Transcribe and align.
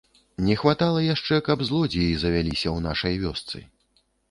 Не 0.45 0.53
хватала 0.61 1.03
яшчэ, 1.07 1.35
каб 1.49 1.61
злодзеі 1.69 2.17
завяліся 2.25 2.65
ў 2.71 2.79
нашай 2.89 3.13
вёсцы. 3.27 3.57